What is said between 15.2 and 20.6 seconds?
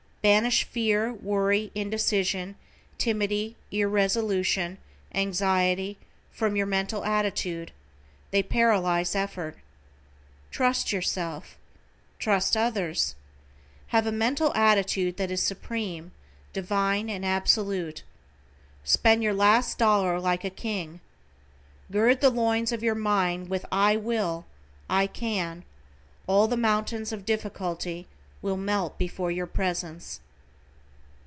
is supreme, divine, and absolute. Spend your last dollar like a